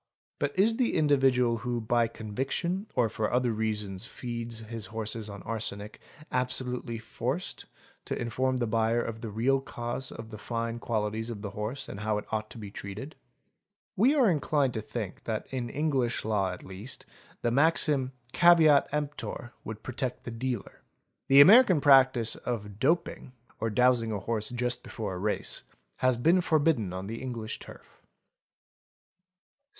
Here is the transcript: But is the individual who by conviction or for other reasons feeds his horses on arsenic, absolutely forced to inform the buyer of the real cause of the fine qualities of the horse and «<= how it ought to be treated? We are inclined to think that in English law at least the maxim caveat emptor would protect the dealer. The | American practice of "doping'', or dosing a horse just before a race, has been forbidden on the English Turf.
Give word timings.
But 0.39 0.57
is 0.57 0.77
the 0.77 0.95
individual 0.95 1.57
who 1.57 1.79
by 1.79 2.07
conviction 2.07 2.87
or 2.95 3.07
for 3.07 3.31
other 3.31 3.53
reasons 3.53 4.07
feeds 4.07 4.61
his 4.61 4.87
horses 4.87 5.29
on 5.29 5.43
arsenic, 5.43 6.01
absolutely 6.31 6.97
forced 6.97 7.67
to 8.05 8.19
inform 8.19 8.57
the 8.57 8.65
buyer 8.65 9.03
of 9.03 9.21
the 9.21 9.29
real 9.29 9.61
cause 9.61 10.11
of 10.11 10.31
the 10.31 10.39
fine 10.39 10.79
qualities 10.79 11.29
of 11.29 11.43
the 11.43 11.51
horse 11.51 11.87
and 11.87 11.99
«<= 11.99 11.99
how 11.99 12.17
it 12.17 12.25
ought 12.31 12.49
to 12.49 12.57
be 12.57 12.71
treated? 12.71 13.15
We 13.95 14.15
are 14.15 14.27
inclined 14.27 14.73
to 14.73 14.81
think 14.81 15.25
that 15.25 15.45
in 15.51 15.69
English 15.69 16.25
law 16.25 16.51
at 16.51 16.63
least 16.63 17.05
the 17.43 17.51
maxim 17.51 18.11
caveat 18.33 18.87
emptor 18.91 19.53
would 19.63 19.83
protect 19.83 20.23
the 20.23 20.31
dealer. 20.31 20.81
The 21.27 21.41
| 21.41 21.41
American 21.41 21.79
practice 21.79 22.35
of 22.37 22.79
"doping'', 22.79 23.33
or 23.59 23.69
dosing 23.69 24.11
a 24.11 24.17
horse 24.19 24.49
just 24.49 24.81
before 24.81 25.13
a 25.13 25.19
race, 25.19 25.61
has 25.97 26.17
been 26.17 26.41
forbidden 26.41 26.91
on 26.91 27.05
the 27.05 27.21
English 27.21 27.59
Turf. 27.59 28.01